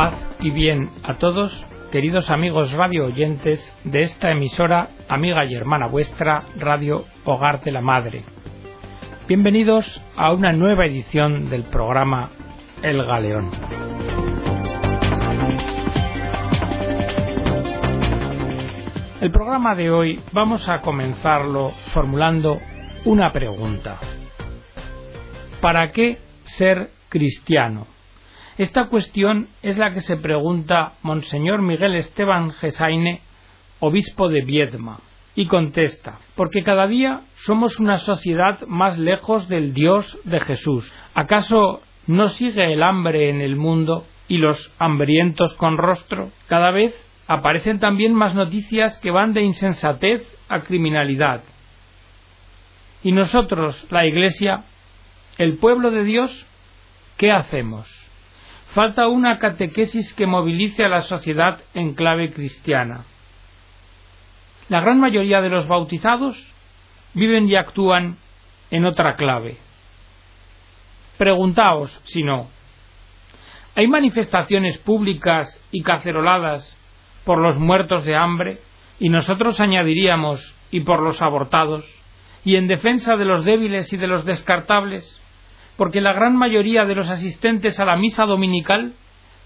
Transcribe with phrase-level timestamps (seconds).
[0.00, 1.52] Paz y bien a todos,
[1.92, 7.82] queridos amigos radio oyentes de esta emisora, amiga y hermana vuestra, Radio Hogar de la
[7.82, 8.24] Madre.
[9.28, 12.30] Bienvenidos a una nueva edición del programa
[12.80, 13.50] El Galeón.
[19.20, 22.58] El programa de hoy vamos a comenzarlo formulando
[23.04, 23.98] una pregunta.
[25.60, 27.99] ¿Para qué ser cristiano?
[28.60, 33.22] Esta cuestión es la que se pregunta Monseñor Miguel Esteban Gesaine,
[33.78, 35.00] obispo de Viedma,
[35.34, 40.92] y contesta, porque cada día somos una sociedad más lejos del Dios de Jesús.
[41.14, 46.30] ¿Acaso no sigue el hambre en el mundo y los hambrientos con rostro?
[46.46, 46.94] Cada vez
[47.28, 51.44] aparecen también más noticias que van de insensatez a criminalidad.
[53.02, 54.64] Y nosotros, la Iglesia,
[55.38, 56.46] el pueblo de Dios,
[57.16, 57.99] ¿qué hacemos?
[58.74, 63.04] Falta una catequesis que movilice a la sociedad en clave cristiana.
[64.68, 66.36] La gran mayoría de los bautizados
[67.14, 68.16] viven y actúan
[68.70, 69.58] en otra clave.
[71.18, 72.48] Preguntaos si no.
[73.74, 76.76] ¿Hay manifestaciones públicas y caceroladas
[77.24, 78.60] por los muertos de hambre?
[78.98, 81.84] Y nosotros añadiríamos y por los abortados,
[82.44, 85.19] y en defensa de los débiles y de los descartables,
[85.80, 88.92] porque la gran mayoría de los asistentes a la misa dominical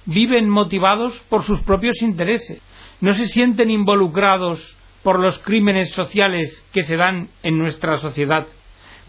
[0.04, 2.60] viven motivados por sus propios intereses,
[3.00, 8.48] no se sienten involucrados por los crímenes sociales que se dan en nuestra sociedad.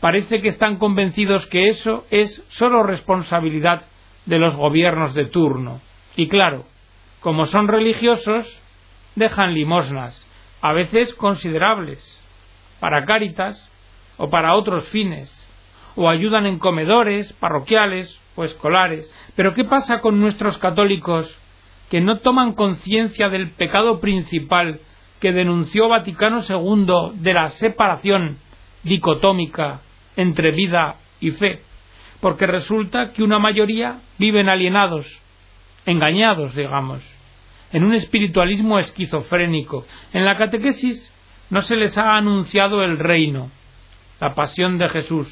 [0.02, 3.88] Parece que están convencidos que eso es sólo responsabilidad
[4.28, 5.82] de los gobiernos de turno.
[6.16, 6.68] Y claro,
[7.22, 8.62] como son religiosos,
[9.16, 10.28] dejan limosnas,
[10.62, 12.04] a veces considerables,
[12.80, 13.68] para cáritas
[14.18, 15.45] o para otros fines,
[15.96, 19.12] o ayudan en comedores parroquiales o escolares.
[19.36, 21.34] Pero ¿qué pasa con nuestros católicos
[21.90, 24.80] que no toman conciencia del pecado principal
[25.20, 28.38] que denunció Vaticano II de la separación
[28.84, 29.82] dicotómica
[30.16, 31.62] entre vida y fe?
[32.20, 35.22] Porque resulta que una mayoría viven alienados,
[35.86, 37.02] engañados, digamos,
[37.72, 39.86] en un espiritualismo esquizofrénico.
[40.14, 41.14] En la catequesis
[41.50, 43.52] no se les ha anunciado el reino,
[44.20, 45.32] la pasión de Jesús,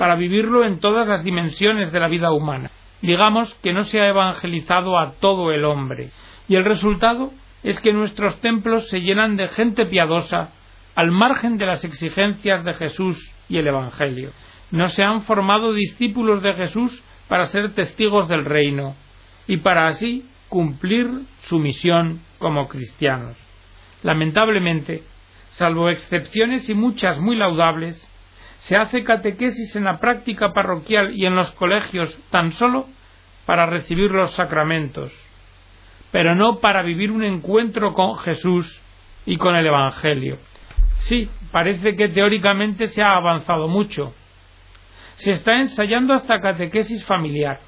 [0.00, 2.70] para vivirlo en todas las dimensiones de la vida humana.
[3.02, 6.08] Digamos que no se ha evangelizado a todo el hombre,
[6.48, 10.54] y el resultado es que nuestros templos se llenan de gente piadosa
[10.94, 14.30] al margen de las exigencias de Jesús y el Evangelio.
[14.70, 18.96] No se han formado discípulos de Jesús para ser testigos del reino
[19.46, 21.10] y para así cumplir
[21.42, 23.36] su misión como cristianos.
[24.02, 25.02] Lamentablemente,
[25.50, 28.09] salvo excepciones y muchas muy laudables,
[28.60, 32.86] se hace catequesis en la práctica parroquial y en los colegios tan solo
[33.46, 35.12] para recibir los sacramentos,
[36.10, 38.80] pero no para vivir un encuentro con Jesús
[39.26, 40.38] y con el Evangelio.
[41.00, 44.12] Sí, parece que teóricamente se ha avanzado mucho.
[45.16, 47.60] Se está ensayando hasta catequesis familiar,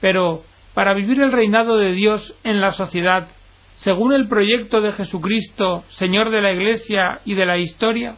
[0.00, 0.42] pero
[0.74, 3.28] para vivir el reinado de Dios en la sociedad,
[3.76, 8.16] según el proyecto de Jesucristo, Señor de la Iglesia y de la historia,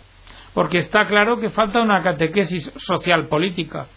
[0.55, 3.89] porque está claro que falta una catequesis social política.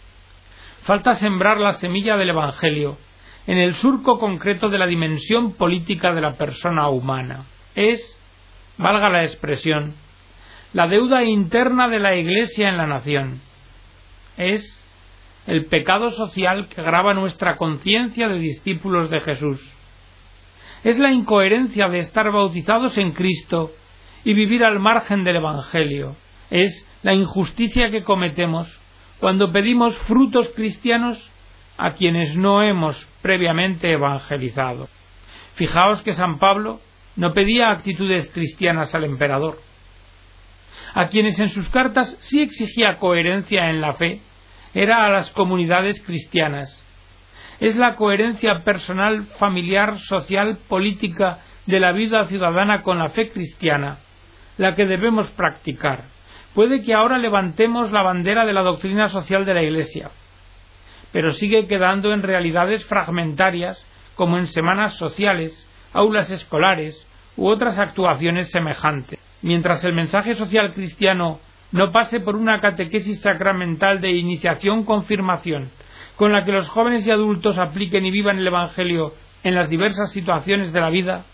[0.82, 2.98] Falta sembrar la semilla del Evangelio
[3.46, 7.46] en el surco concreto de la dimensión política de la persona humana.
[7.76, 8.18] Es,
[8.78, 9.94] valga la expresión,
[10.74, 13.40] la deuda interna de la Iglesia en la nación.
[14.36, 14.84] Es
[15.46, 19.62] el pecado social que grava nuestra conciencia de discípulos de Jesús.
[20.84, 23.72] Es la incoherencia de estar bautizados en Cristo
[24.24, 26.16] y vivir al margen del Evangelio
[26.50, 28.68] es la injusticia que cometemos
[29.20, 31.18] cuando pedimos frutos cristianos
[31.78, 34.88] a quienes no hemos previamente evangelizado.
[35.56, 36.80] Fijaos que San Pablo
[37.16, 39.60] no pedía actitudes cristianas al emperador.
[40.94, 44.22] A quienes en sus cartas sí exigía coherencia en la fe,
[44.74, 46.84] era a las comunidades cristianas.
[47.60, 54.00] Es la coherencia personal, familiar, social, política de la vida ciudadana con la fe cristiana
[54.58, 56.17] la que debemos practicar
[56.54, 60.10] Puede que ahora levantemos la bandera de la doctrina social de la Iglesia,
[61.12, 63.86] pero sigue quedando en realidades fragmentarias
[64.16, 69.20] como en semanas sociales, aulas escolares u otras actuaciones semejantes.
[69.42, 71.40] Mientras el mensaje social cristiano
[71.72, 75.70] no pase por una catequesis sacramental de iniciación-confirmación,
[76.16, 80.12] con la que los jóvenes y adultos apliquen y vivan el Evangelio en las diversas
[80.12, 81.26] situaciones de la vida,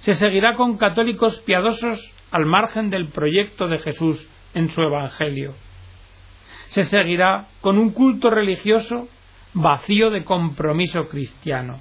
[0.00, 5.54] se seguirá con católicos piadosos al margen del proyecto de Jesús en su Evangelio.
[6.68, 9.08] Se seguirá con un culto religioso
[9.54, 11.80] vacío de compromiso cristiano.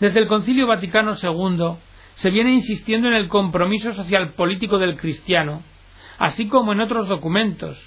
[0.00, 1.78] Desde el Concilio Vaticano II
[2.14, 5.62] se viene insistiendo en el compromiso social político del cristiano,
[6.18, 7.78] así como en otros documentos,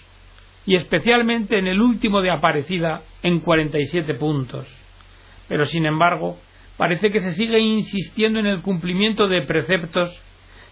[0.66, 4.68] y especialmente en el último de Aparecida en 47 puntos.
[5.48, 6.38] Pero, sin embargo,
[6.76, 10.22] parece que se sigue insistiendo en el cumplimiento de preceptos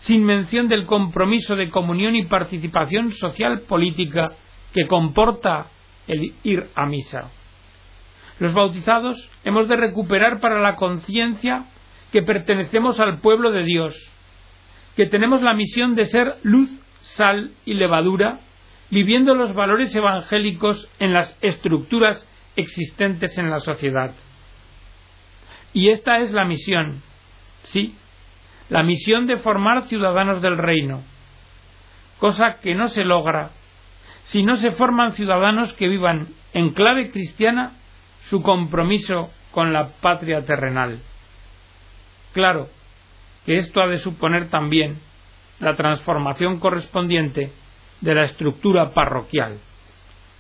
[0.06, 4.30] sin mención del compromiso de comunión y participación social política
[4.72, 5.66] que comporta
[6.08, 7.32] el ir a misa.
[8.40, 11.66] Los bautizados hemos de recuperar para la conciencia
[12.12, 13.96] que pertenecemos al pueblo de Dios,
[14.96, 16.70] que tenemos la misión de ser luz,
[17.02, 18.42] sal y levadura,
[18.92, 24.14] viviendo los valores evangélicos en las estructuras existentes en la sociedad.
[25.74, 27.02] Y esta es la misión,
[27.64, 27.96] sí,
[28.70, 31.02] la misión de formar ciudadanos del reino,
[32.20, 33.52] cosa que no se logra
[34.26, 37.74] si no se forman ciudadanos que vivan en clave cristiana
[38.26, 41.00] su compromiso con la patria terrenal.
[42.34, 42.70] Claro
[43.46, 45.00] que esto ha de suponer también
[45.60, 47.52] la transformación correspondiente
[48.02, 49.60] de la estructura parroquial,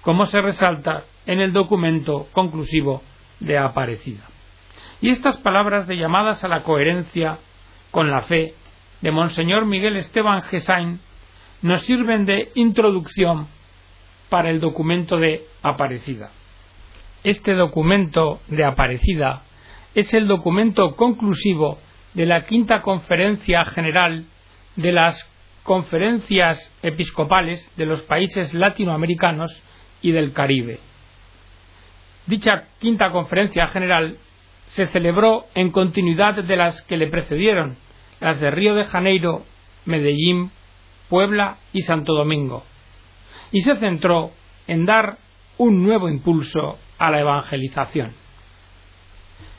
[0.01, 3.03] como se resalta en el documento conclusivo
[3.39, 4.23] de Aparecida.
[4.99, 7.37] Y estas palabras de llamadas a la coherencia
[7.95, 8.53] con la fe
[8.99, 10.99] de Monseñor Miguel Esteban Gesain
[11.61, 13.47] nos sirven de introducción
[14.27, 16.29] para el documento de Aparecida.
[17.23, 19.43] Este documento de Aparecida
[19.93, 21.79] es el documento conclusivo
[22.13, 24.25] de la quinta conferencia general
[24.75, 25.31] de las
[25.63, 29.57] conferencias episcopales de los países latinoamericanos
[30.01, 30.79] y del Caribe.
[32.27, 34.17] Dicha quinta conferencia general
[34.67, 37.84] se celebró en continuidad de las que le precedieron,
[38.19, 39.43] las de Río de Janeiro,
[39.85, 40.51] Medellín,
[41.09, 42.63] Puebla y Santo Domingo,
[43.51, 44.31] y se centró
[44.67, 45.17] en dar
[45.57, 48.13] un nuevo impulso a la evangelización.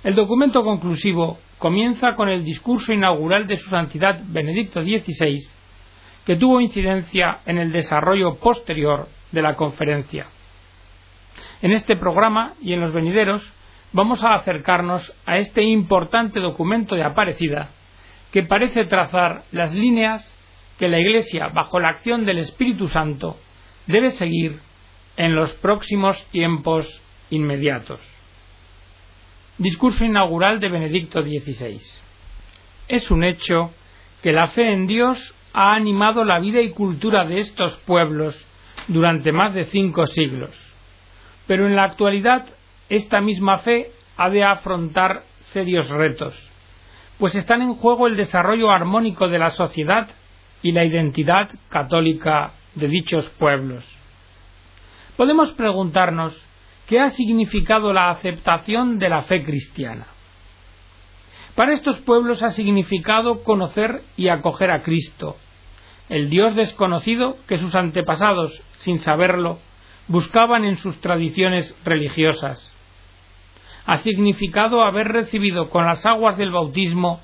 [0.02, 5.40] El documento conclusivo comienza con el discurso inaugural de su Santidad Benedicto XVI,
[6.24, 10.26] que tuvo incidencia en el desarrollo posterior de la conferencia.
[11.62, 13.52] En este programa y en los venideros
[13.92, 17.70] vamos a acercarnos a este importante documento de Aparecida
[18.32, 20.32] que parece trazar las líneas
[20.78, 23.38] que la Iglesia, bajo la acción del Espíritu Santo,
[23.86, 24.60] debe seguir
[25.16, 28.00] en los próximos tiempos inmediatos.
[29.58, 31.80] Discurso inaugural de Benedicto XVI.
[32.88, 33.72] Es un hecho
[34.22, 38.36] que la fe en Dios ha animado la vida y cultura de estos pueblos
[38.88, 40.50] durante más de cinco siglos.
[41.46, 42.46] Pero en la actualidad
[42.88, 46.34] esta misma fe ha de afrontar serios retos,
[47.18, 50.08] pues están en juego el desarrollo armónico de la sociedad
[50.62, 53.84] y la identidad católica de dichos pueblos.
[55.16, 56.36] Podemos preguntarnos
[56.86, 60.06] qué ha significado la aceptación de la fe cristiana.
[61.54, 65.36] Para estos pueblos ha significado conocer y acoger a Cristo,
[66.10, 69.58] el Dios desconocido que sus antepasados, sin saberlo,
[70.06, 72.75] buscaban en sus tradiciones religiosas.
[73.86, 77.20] Ha significado haber recibido con las aguas del bautismo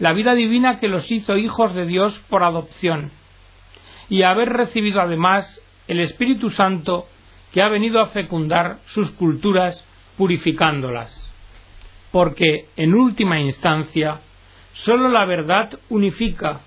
[0.00, 3.10] la vida divina que los hizo hijos de Dios por adopción,
[4.08, 7.06] y haber recibido además el Espíritu Santo
[7.52, 9.84] que ha venido a fecundar sus culturas
[10.16, 11.30] purificándolas.
[12.10, 14.20] Porque, en última instancia,
[14.72, 16.60] sólo la verdad unifica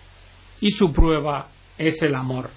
[0.61, 2.49] y su prueba es el amor.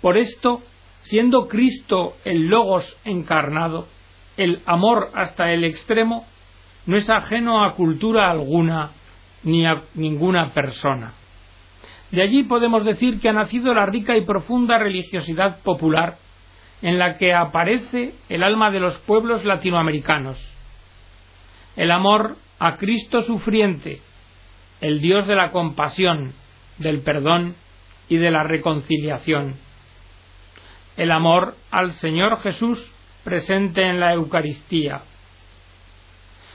[0.00, 0.62] Por esto,
[1.00, 3.88] siendo Cristo el Logos encarnado,
[4.36, 6.26] el amor hasta el extremo
[6.86, 8.90] no es ajeno a cultura alguna
[9.42, 11.14] ni a ninguna persona.
[12.10, 16.18] De allí podemos decir que ha nacido la rica y profunda religiosidad popular
[16.82, 20.38] en la que aparece el alma de los pueblos latinoamericanos.
[21.76, 24.00] El amor a Cristo sufriente,
[24.80, 26.34] el Dios de la compasión,
[26.78, 27.54] del perdón
[28.08, 29.54] y de la reconciliación.
[30.96, 32.93] El amor al Señor Jesús
[33.24, 35.02] presente en la Eucaristía.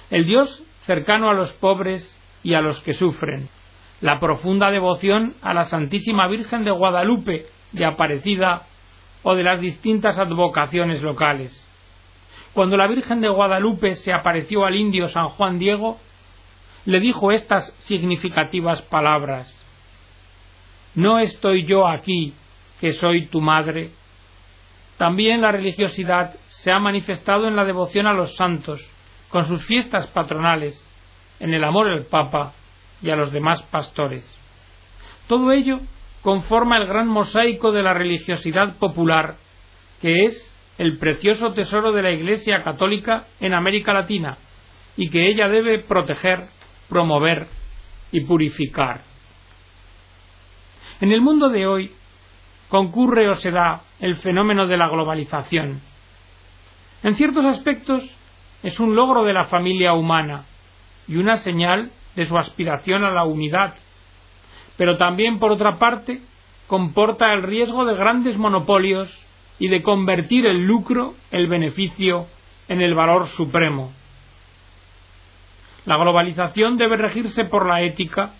[0.10, 3.50] El Dios cercano a los pobres y a los que sufren.
[4.02, 8.68] La profunda devoción a la Santísima Virgen de Guadalupe, de Aparecida
[9.24, 11.66] o de las distintas advocaciones locales.
[12.54, 16.00] Cuando la Virgen de Guadalupe se apareció al indio San Juan Diego,
[16.86, 19.54] le dijo estas significativas palabras
[20.96, 22.34] ¿No estoy yo aquí,
[22.80, 23.92] que soy tu madre?
[24.98, 28.82] También la religiosidad se ha manifestado en la devoción a los santos,
[29.30, 30.80] con sus fiestas patronales,
[31.39, 32.54] en el amor al Papa
[33.01, 34.25] y a los demás pastores.
[35.28, 35.80] Todo ello
[36.22, 39.38] conforma el gran mosaico de la religiosidad popular,
[40.01, 44.38] que es el precioso tesoro de la Iglesia católica en América Latina
[44.98, 46.48] y que ella debe proteger
[46.89, 47.48] promover
[48.12, 49.01] y purificar.
[51.00, 51.92] En el mundo de hoy
[52.68, 55.82] concurre o se da el fenómeno de la globalización.
[57.03, 58.03] En ciertos aspectos
[58.62, 60.46] es un logro de la familia humana
[61.08, 63.75] y una señal de su aspiración a la unidad,
[64.77, 66.22] pero también, por otra parte,
[66.68, 69.10] comporta el riesgo de grandes monopolios
[69.60, 72.27] y de convertir el lucro, el beneficio,
[72.68, 73.91] en el valor supremo.
[75.86, 78.34] La globalización debe regirse por la ética,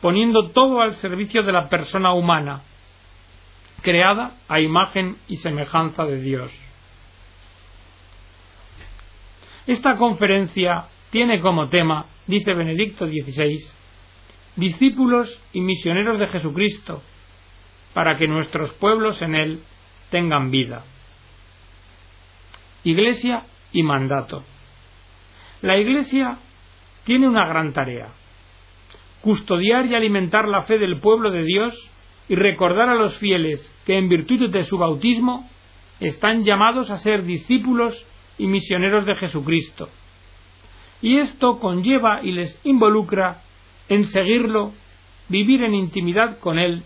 [0.00, 2.62] poniendo todo al servicio de la persona humana,
[3.82, 6.65] creada a imagen y semejanza de Dios.
[9.66, 13.58] Esta conferencia tiene como tema, dice Benedicto XVI,
[14.54, 17.02] discípulos y misioneros de Jesucristo,
[17.92, 19.60] para que nuestros pueblos en él
[20.10, 20.84] tengan vida.
[22.84, 24.44] Iglesia y mandato.
[25.62, 26.38] La Iglesia
[27.04, 28.10] tiene una gran tarea,
[29.20, 31.74] custodiar y alimentar la fe del pueblo de Dios
[32.28, 35.48] y recordar a los fieles que en virtud de su bautismo
[35.98, 38.06] están llamados a ser discípulos
[38.38, 39.88] y misioneros de Jesucristo.
[41.02, 43.42] Y esto conlleva y les involucra
[43.88, 44.72] en seguirlo,
[45.28, 46.82] vivir en intimidad con Él,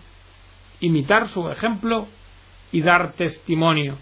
[0.79, 2.07] imitar su ejemplo
[2.71, 3.97] y dar testimonio.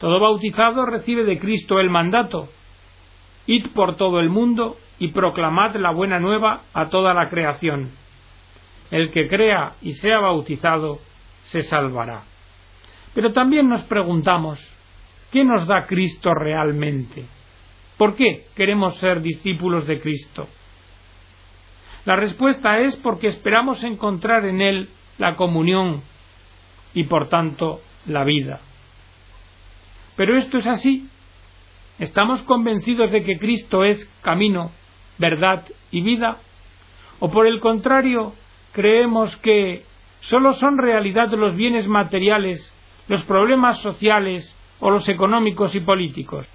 [0.00, 2.48] Todo bautizado recibe de Cristo el mandato,
[3.46, 7.90] id por todo el mundo y proclamad la buena nueva a toda la creación.
[8.90, 10.98] El que crea y sea bautizado
[11.44, 12.22] se salvará.
[13.14, 14.60] Pero también nos preguntamos,
[15.34, 17.24] ¿qué nos da Cristo realmente?
[17.98, 20.46] ¿Por qué queremos ser discípulos de Cristo?
[22.04, 24.88] La respuesta es porque esperamos encontrar en Él
[25.18, 26.02] la comunión
[26.94, 28.60] y por tanto la vida.
[30.14, 31.08] Pero esto es así.
[31.98, 34.70] ¿Estamos convencidos de que Cristo es camino,
[35.18, 36.38] verdad y vida?
[37.18, 38.34] ¿O por el contrario,
[38.70, 39.82] creemos que
[40.20, 42.72] sólo son realidad los bienes materiales,
[43.08, 46.46] los problemas sociales o los económicos y políticos?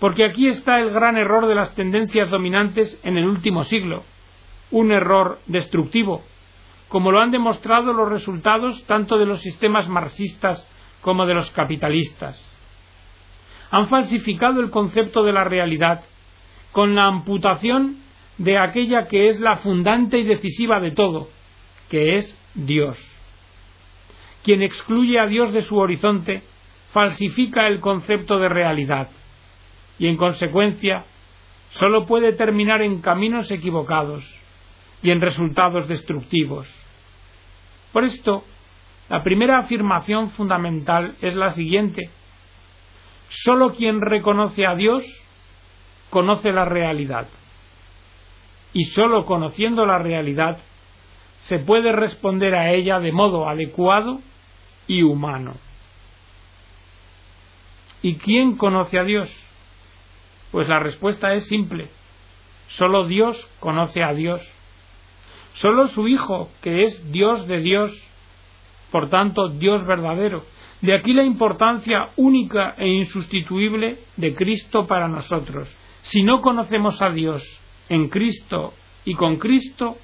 [0.00, 4.02] Porque aquí está el gran error de las tendencias dominantes en el último siglo,
[4.72, 6.24] un error destructivo,
[6.88, 10.68] como lo han demostrado los resultados tanto de los sistemas marxistas
[11.00, 12.44] como de los capitalistas.
[13.70, 16.02] Han falsificado el concepto de la realidad
[16.72, 17.98] con la amputación
[18.36, 21.28] de aquella que es la fundante y decisiva de todo,
[21.88, 22.98] que es Dios.
[24.42, 26.42] Quien excluye a Dios de su horizonte
[26.94, 29.08] falsifica el concepto de realidad
[29.98, 31.04] y en consecuencia
[31.70, 34.24] sólo puede terminar en caminos equivocados
[35.02, 36.72] y en resultados destructivos.
[37.92, 38.44] Por esto,
[39.08, 42.10] la primera afirmación fundamental es la siguiente.
[43.28, 45.04] Sólo quien reconoce a Dios
[46.10, 47.26] conoce la realidad.
[48.72, 50.58] Y sólo conociendo la realidad
[51.40, 54.20] se puede responder a ella de modo adecuado
[54.86, 55.54] y humano.
[58.04, 59.30] ¿Y quién conoce a Dios?
[60.52, 61.88] Pues la respuesta es simple.
[62.66, 64.42] Solo Dios conoce a Dios.
[65.54, 67.90] Solo su Hijo, que es Dios de Dios,
[68.90, 70.44] por tanto Dios verdadero.
[70.82, 75.74] De aquí la importancia única e insustituible de Cristo para nosotros.
[76.02, 77.42] Si no conocemos a Dios
[77.88, 78.74] en Cristo
[79.06, 79.96] y con Cristo,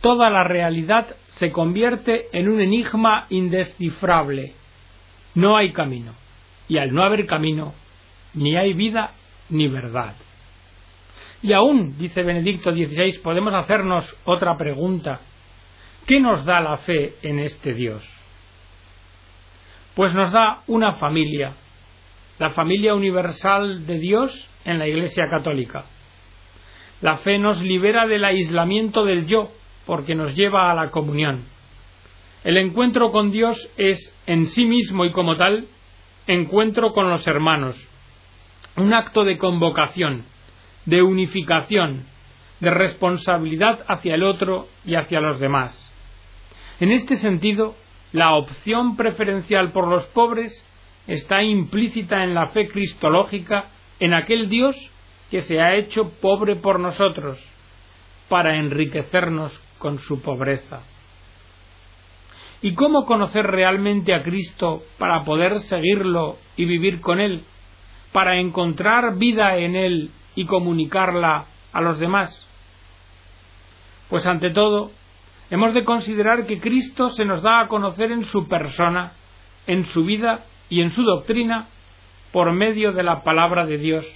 [0.00, 4.54] toda la realidad se convierte en un enigma indescifrable.
[5.34, 6.21] No hay camino.
[6.68, 7.74] Y al no haber camino,
[8.34, 9.12] ni hay vida
[9.48, 10.14] ni verdad.
[11.42, 15.20] Y aún, dice Benedicto XVI, podemos hacernos otra pregunta.
[16.06, 18.08] ¿Qué nos da la fe en este Dios?
[19.94, 21.54] Pues nos da una familia,
[22.38, 25.84] la familia universal de Dios en la Iglesia Católica.
[27.00, 29.50] La fe nos libera del aislamiento del yo,
[29.84, 31.44] porque nos lleva a la comunión.
[32.44, 35.66] El encuentro con Dios es en sí mismo y como tal
[36.26, 37.76] encuentro con los hermanos,
[38.76, 40.24] un acto de convocación,
[40.86, 42.06] de unificación,
[42.60, 45.78] de responsabilidad hacia el otro y hacia los demás.
[46.80, 47.74] En este sentido,
[48.12, 50.64] la opción preferencial por los pobres
[51.06, 53.66] está implícita en la fe cristológica
[54.00, 54.76] en aquel Dios
[55.30, 57.38] que se ha hecho pobre por nosotros,
[58.28, 60.82] para enriquecernos con su pobreza.
[62.62, 67.42] ¿Y cómo conocer realmente a Cristo para poder seguirlo y vivir con Él?
[68.12, 72.46] Para encontrar vida en Él y comunicarla a los demás?
[74.08, 74.92] Pues ante todo,
[75.50, 79.14] hemos de considerar que Cristo se nos da a conocer en su persona,
[79.66, 81.66] en su vida y en su doctrina
[82.30, 84.06] por medio de la palabra de Dios.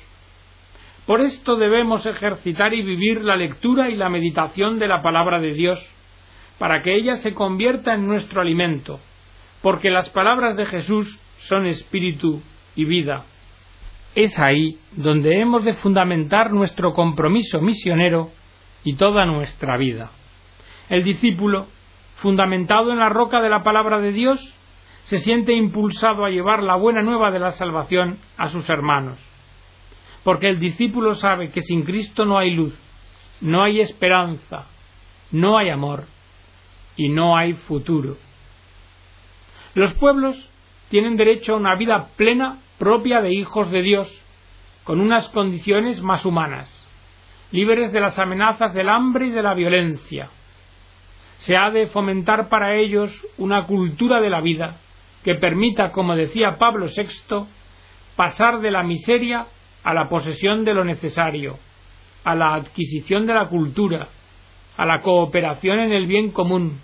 [1.04, 5.52] Por esto debemos ejercitar y vivir la lectura y la meditación de la palabra de
[5.52, 5.78] Dios,
[6.58, 9.00] para que ella se convierta en nuestro alimento,
[9.62, 12.42] porque las palabras de Jesús son espíritu
[12.74, 13.24] y vida.
[14.14, 18.30] Es ahí donde hemos de fundamentar nuestro compromiso misionero
[18.84, 20.10] y toda nuestra vida.
[20.88, 21.66] El discípulo,
[22.16, 24.40] fundamentado en la roca de la palabra de Dios,
[25.04, 29.18] se siente impulsado a llevar la buena nueva de la salvación a sus hermanos.
[30.24, 32.76] Porque el discípulo sabe que sin Cristo no hay luz,
[33.40, 34.66] no hay esperanza,
[35.30, 36.06] no hay amor
[36.96, 38.16] y no hay futuro.
[39.74, 40.48] Los pueblos
[40.88, 44.22] tienen derecho a una vida plena propia de hijos de Dios,
[44.84, 46.72] con unas condiciones más humanas,
[47.50, 50.30] libres de las amenazas del hambre y de la violencia.
[51.38, 54.76] Se ha de fomentar para ellos una cultura de la vida
[55.24, 57.46] que permita, como decía Pablo VI,
[58.14, 59.46] pasar de la miseria
[59.82, 61.58] a la posesión de lo necesario,
[62.24, 64.08] a la adquisición de la cultura,
[64.76, 66.80] a la cooperación en el bien común,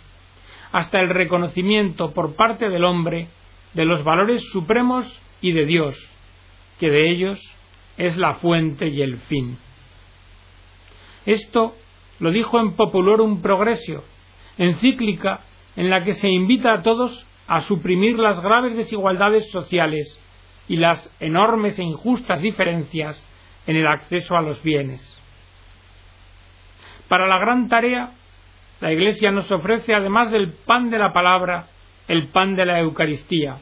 [0.72, 3.28] hasta el reconocimiento por parte del hombre
[3.74, 5.96] de los valores supremos y de Dios,
[6.78, 7.38] que de ellos
[7.96, 9.58] es la fuente y el fin.
[11.26, 11.74] Esto
[12.18, 14.04] lo dijo en Populorum Progressio,
[14.58, 15.40] encíclica
[15.76, 20.18] en la que se invita a todos a suprimir las graves desigualdades sociales
[20.68, 23.22] y las enormes e injustas diferencias
[23.66, 25.11] en el acceso a los bienes.
[27.12, 28.08] Para la gran tarea,
[28.80, 31.66] la Iglesia nos ofrece, además del pan de la palabra,
[32.08, 33.58] el pan de la Eucaristía.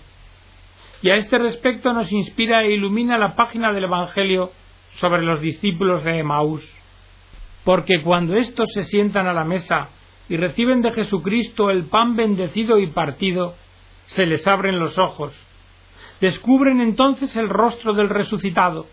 [1.03, 4.53] Y a este respecto nos inspira e ilumina la página del Evangelio
[4.93, 6.63] sobre los discípulos de Emaús.
[7.65, 9.89] Porque cuando éstos se sientan a la mesa
[10.29, 13.57] y reciben de Jesucristo el pan bendecido y partido,
[14.07, 15.35] se les abren los ojos.
[16.21, 18.87] Descubren entonces el rostro del resucitado.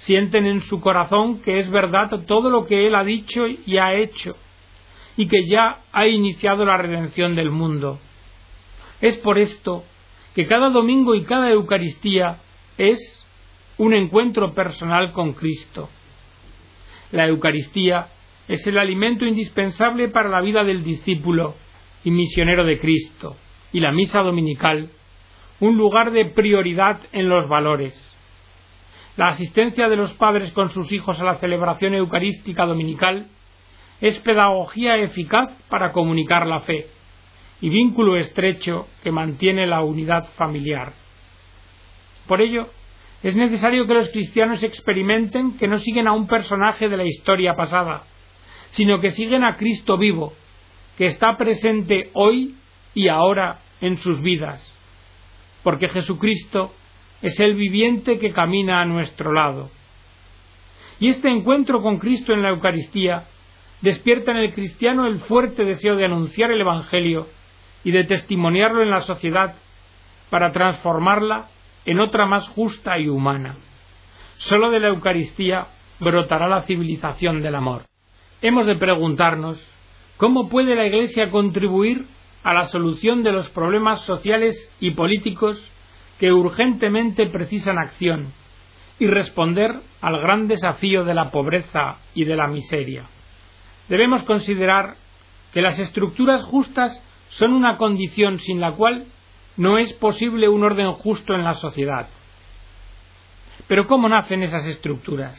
[0.00, 3.92] Sienten en su corazón que es verdad todo lo que Él ha dicho y ha
[3.92, 4.34] hecho,
[5.18, 8.00] y que ya ha iniciado la redención del mundo.
[9.02, 9.84] Es por esto
[10.34, 12.38] que cada domingo y cada Eucaristía
[12.78, 12.98] es
[13.76, 15.90] un encuentro personal con Cristo.
[17.12, 18.08] La Eucaristía
[18.48, 21.56] es el alimento indispensable para la vida del discípulo
[22.04, 23.36] y misionero de Cristo,
[23.70, 24.88] y la misa dominical,
[25.60, 28.09] un lugar de prioridad en los valores.
[29.20, 33.26] La asistencia de los padres con sus hijos a la celebración eucarística dominical
[34.00, 36.86] es pedagogía eficaz para comunicar la fe
[37.60, 40.94] y vínculo estrecho que mantiene la unidad familiar.
[42.26, 42.70] Por ello,
[43.22, 47.54] es necesario que los cristianos experimenten que no siguen a un personaje de la historia
[47.54, 48.04] pasada,
[48.70, 50.32] sino que siguen a Cristo vivo,
[50.96, 52.54] que está presente hoy
[52.94, 54.66] y ahora en sus vidas,
[55.62, 56.72] porque Jesucristo
[57.22, 59.70] es el viviente que camina a nuestro lado.
[60.98, 63.24] Y este encuentro con Cristo en la Eucaristía
[63.80, 67.26] despierta en el cristiano el fuerte deseo de anunciar el Evangelio
[67.84, 69.54] y de testimoniarlo en la sociedad
[70.28, 71.48] para transformarla
[71.86, 73.56] en otra más justa y humana.
[74.36, 75.66] Solo de la Eucaristía
[75.98, 77.86] brotará la civilización del amor.
[78.42, 79.58] Hemos de preguntarnos
[80.16, 82.06] cómo puede la Iglesia contribuir
[82.42, 85.62] a la solución de los problemas sociales y políticos
[86.20, 88.34] que urgentemente precisan acción
[88.98, 93.04] y responder al gran desafío de la pobreza y de la miseria.
[93.88, 94.96] Debemos considerar
[95.50, 99.06] que las estructuras justas son una condición sin la cual
[99.56, 102.10] no es posible un orden justo en la sociedad.
[103.66, 105.38] Pero ¿cómo nacen esas estructuras?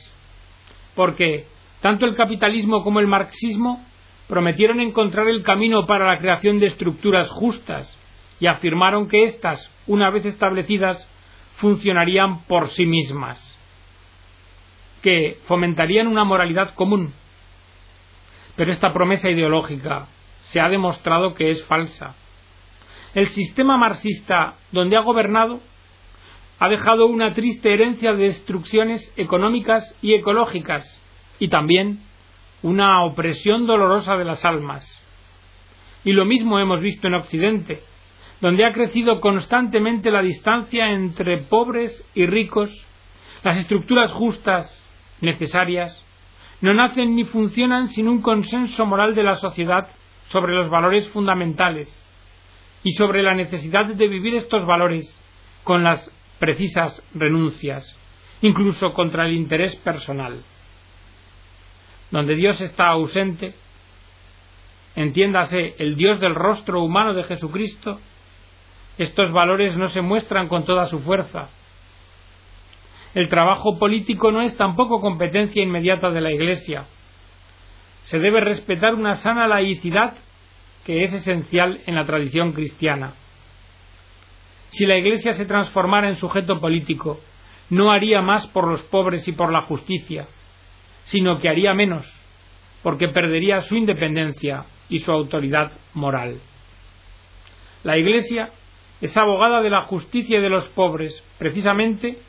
[0.95, 1.45] Porque
[1.81, 3.85] tanto el capitalismo como el marxismo
[4.27, 8.00] prometieron encontrar el camino para la creación de estructuras justas
[8.41, 11.07] y afirmaron que éstas, una vez establecidas,
[11.57, 13.39] funcionarían por sí mismas,
[15.03, 17.13] que fomentarían una moralidad común.
[18.55, 20.07] Pero esta promesa ideológica
[20.41, 22.15] se ha demostrado que es falsa.
[23.13, 25.59] El sistema marxista donde ha gobernado
[26.57, 30.99] ha dejado una triste herencia de destrucciones económicas y ecológicas
[31.37, 31.99] y también
[32.63, 34.83] una opresión dolorosa de las almas.
[36.03, 37.83] Y lo mismo hemos visto en Occidente,
[38.41, 42.71] donde ha crecido constantemente la distancia entre pobres y ricos,
[43.43, 44.77] las estructuras justas,
[45.21, 46.03] necesarias,
[46.59, 49.87] no nacen ni funcionan sin un consenso moral de la sociedad
[50.27, 51.95] sobre los valores fundamentales
[52.83, 55.15] y sobre la necesidad de vivir estos valores
[55.63, 57.95] con las precisas renuncias,
[58.41, 60.41] incluso contra el interés personal.
[62.09, 63.53] Donde Dios está ausente,
[64.95, 67.99] entiéndase el Dios del rostro humano de Jesucristo,
[68.97, 71.49] estos valores no se muestran con toda su fuerza.
[73.13, 76.85] El trabajo político no es tampoco competencia inmediata de la Iglesia.
[78.03, 80.15] Se debe respetar una sana laicidad
[80.85, 83.13] que es esencial en la tradición cristiana.
[84.69, 87.19] Si la Iglesia se transformara en sujeto político,
[87.69, 90.27] no haría más por los pobres y por la justicia,
[91.03, 92.05] sino que haría menos,
[92.81, 96.39] porque perdería su independencia y su autoridad moral.
[97.83, 98.51] La Iglesia
[99.01, 102.19] es abogada de la justicia y de los pobres, precisamente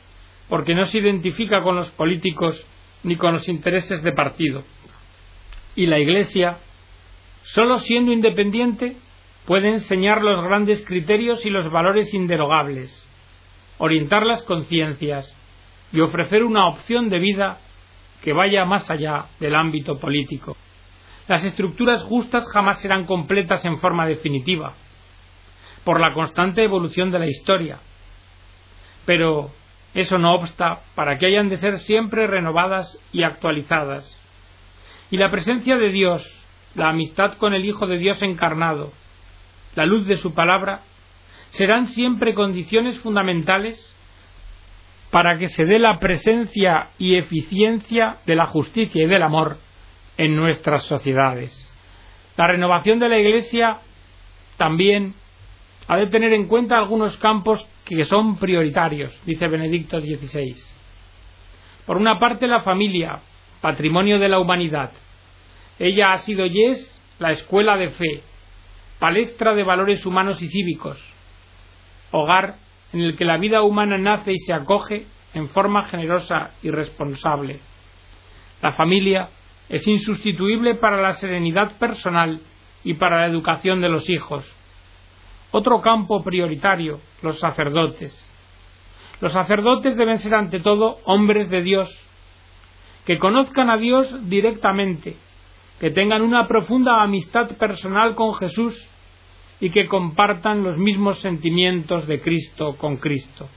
[0.49, 2.65] porque no se identifica con los políticos
[3.03, 4.63] ni con los intereses de partido.
[5.75, 6.57] Y la Iglesia,
[7.43, 8.97] solo siendo independiente,
[9.45, 12.91] puede enseñar los grandes criterios y los valores inderogables,
[13.77, 15.35] orientar las conciencias
[15.91, 17.59] y ofrecer una opción de vida
[18.23, 20.55] que vaya más allá del ámbito político.
[21.27, 24.75] Las estructuras justas jamás serán completas en forma definitiva,
[25.83, 27.79] por la constante evolución de la historia.
[29.05, 29.51] Pero
[29.93, 34.19] eso no obsta para que hayan de ser siempre renovadas y actualizadas.
[35.11, 36.25] Y la presencia de Dios,
[36.75, 38.91] la amistad con el Hijo de Dios encarnado,
[39.75, 40.81] la luz de su palabra,
[41.49, 43.93] serán siempre condiciones fundamentales
[45.11, 49.57] para que se dé la presencia y eficiencia de la justicia y del amor
[50.17, 51.69] en nuestras sociedades.
[52.35, 53.77] La renovación de la Iglesia
[54.57, 55.13] también
[55.87, 60.55] ha de tener en cuenta algunos campos que son prioritarios, dice Benedicto XVI.
[61.85, 63.19] Por una parte, la familia,
[63.61, 64.91] patrimonio de la humanidad.
[65.79, 68.23] Ella ha sido y es la escuela de fe,
[68.99, 70.99] palestra de valores humanos y cívicos,
[72.11, 72.55] hogar
[72.93, 77.59] en el que la vida humana nace y se acoge en forma generosa y responsable.
[78.61, 79.29] La familia
[79.67, 82.39] es insustituible para la serenidad personal
[82.83, 84.45] y para la educación de los hijos.
[85.55, 88.11] Otro campo prioritario, los sacerdotes.
[89.21, 91.95] Los sacerdotes deben ser ante todo hombres de Dios,
[93.05, 95.15] que conozcan a Dios directamente,
[95.79, 98.75] que tengan una profunda amistad personal con Jesús
[99.59, 103.47] y que compartan los mismos sentimientos de Cristo con Cristo.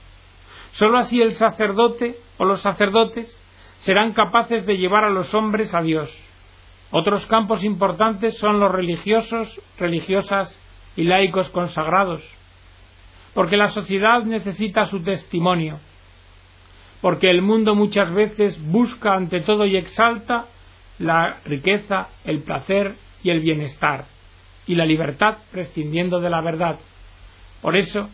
[0.73, 3.43] Sólo así el sacerdote o los sacerdotes
[3.79, 6.15] serán capaces de llevar a los hombres a Dios.
[6.91, 10.59] Otros campos importantes son los religiosos, religiosas
[10.97, 12.21] y laicos consagrados,
[13.33, 15.79] porque la sociedad necesita su testimonio,
[17.01, 20.47] porque el mundo muchas veces busca ante todo y exalta
[20.97, 24.05] la riqueza, el placer y el bienestar,
[24.65, 26.79] y la libertad prescindiendo de la verdad.
[27.61, 28.09] Por eso,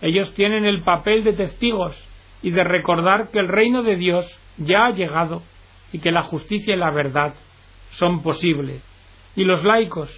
[0.00, 1.96] ellos tienen el papel de testigos
[2.40, 5.42] y de recordar que el reino de Dios ya ha llegado
[5.92, 7.34] y que la justicia y la verdad
[7.92, 8.80] son posibles.
[9.34, 10.16] Y los laicos,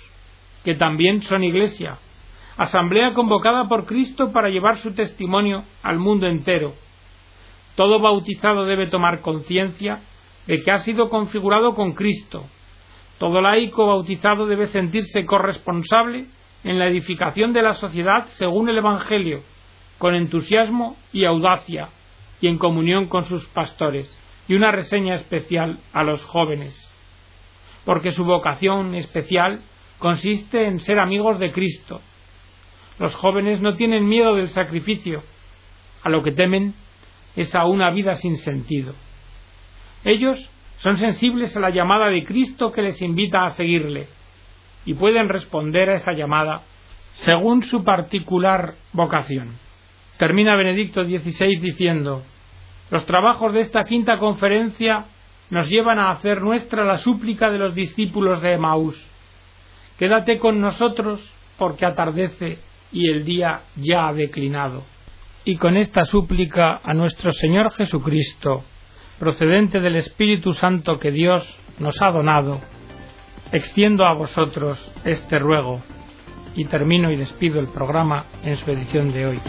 [0.64, 1.98] que también son iglesia,
[2.61, 6.75] asamblea convocada por Cristo para llevar su testimonio al mundo entero.
[7.75, 10.01] Todo bautizado debe tomar conciencia
[10.46, 12.44] de que ha sido configurado con Cristo.
[13.18, 16.27] Todo laico bautizado debe sentirse corresponsable
[16.62, 19.42] en la edificación de la sociedad según el Evangelio,
[19.96, 21.88] con entusiasmo y audacia,
[22.42, 24.14] y en comunión con sus pastores,
[24.49, 26.75] y una reseña especial a los jóvenes,
[27.87, 29.62] porque su vocación especial
[29.99, 32.03] consiste en ser amigos de Cristo.
[33.00, 35.22] Los jóvenes no tienen miedo del sacrificio,
[36.02, 36.74] a lo que temen
[37.34, 38.94] es a una vida sin sentido.
[40.04, 40.38] Ellos
[40.76, 44.06] son sensibles a la llamada de Cristo que les invita a seguirle
[44.84, 46.62] y pueden responder a esa llamada
[47.12, 49.56] según su particular vocación.
[50.18, 52.22] Termina Benedicto XVI diciendo,
[52.90, 55.06] los trabajos de esta quinta conferencia
[55.48, 59.02] nos llevan a hacer nuestra la súplica de los discípulos de Emaús.
[59.98, 62.58] Quédate con nosotros porque atardece
[62.92, 64.85] y el día ya ha declinado.
[65.44, 68.64] Y con esta súplica a nuestro Señor Jesucristo,
[69.18, 72.61] procedente del Espíritu Santo que Dios nos ha donado,
[73.53, 75.83] extiendo a vosotros este ruego
[76.55, 79.40] y termino y despido el programa en su edición de hoy.